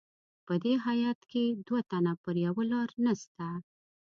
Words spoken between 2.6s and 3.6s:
لار نسته.